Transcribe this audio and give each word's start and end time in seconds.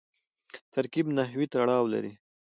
ترکیب 0.73 1.07
نحوي 1.17 1.45
تړاو 1.53 1.85
لري. 1.93 2.13